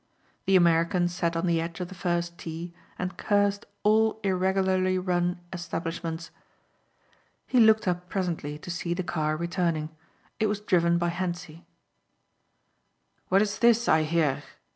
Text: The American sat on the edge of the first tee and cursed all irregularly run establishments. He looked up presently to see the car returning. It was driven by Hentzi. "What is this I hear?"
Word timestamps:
The 0.47 0.55
American 0.55 1.07
sat 1.07 1.37
on 1.37 1.45
the 1.45 1.61
edge 1.61 1.79
of 1.79 1.87
the 1.89 1.93
first 1.93 2.39
tee 2.39 2.73
and 2.97 3.15
cursed 3.17 3.67
all 3.83 4.19
irregularly 4.23 4.97
run 4.97 5.39
establishments. 5.53 6.31
He 7.45 7.59
looked 7.59 7.87
up 7.87 8.09
presently 8.09 8.57
to 8.57 8.71
see 8.71 8.95
the 8.95 9.03
car 9.03 9.37
returning. 9.37 9.89
It 10.39 10.47
was 10.47 10.59
driven 10.59 10.97
by 10.97 11.09
Hentzi. 11.09 11.67
"What 13.27 13.43
is 13.43 13.59
this 13.59 13.87
I 13.87 14.01
hear?" 14.01 14.41